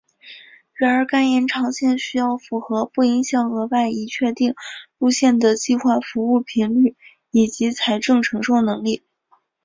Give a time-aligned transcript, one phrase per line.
[0.73, 4.55] 然而该延长线需要符合不影响额外已确定
[4.97, 6.95] 路线的计划服务频率
[7.29, 9.03] 以及财政承受能力。